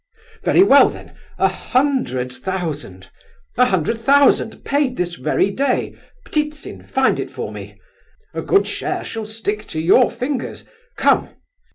"Very 0.43 0.63
well 0.63 0.89
then, 0.89 1.15
a 1.37 1.47
hundred 1.47 2.31
thousand! 2.33 3.11
a 3.55 3.65
hundred 3.67 4.01
thousand! 4.01 4.65
paid 4.65 4.97
this 4.97 5.13
very 5.13 5.51
day. 5.51 5.95
Ptitsin! 6.25 6.87
find 6.87 7.19
it 7.19 7.29
for 7.29 7.51
me. 7.51 7.79
A 8.33 8.41
good 8.41 8.65
share 8.65 9.03
shall 9.05 9.27
stick 9.27 9.67
to 9.67 9.79
your 9.79 10.09
fingers—come!" 10.09 11.29